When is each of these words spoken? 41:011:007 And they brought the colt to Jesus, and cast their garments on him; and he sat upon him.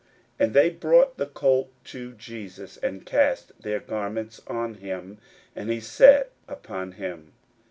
41:011:007 0.39 0.45
And 0.47 0.53
they 0.55 0.69
brought 0.71 1.17
the 1.17 1.25
colt 1.27 1.71
to 1.83 2.13
Jesus, 2.13 2.77
and 2.77 3.05
cast 3.05 3.51
their 3.61 3.79
garments 3.79 4.41
on 4.47 4.73
him; 4.73 5.19
and 5.55 5.69
he 5.69 5.79
sat 5.79 6.31
upon 6.47 6.93
him. 6.93 7.33